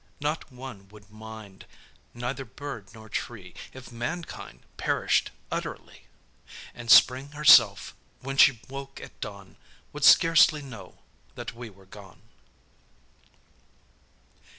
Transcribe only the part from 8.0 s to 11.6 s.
when she woke at dawn, Would scarcely know that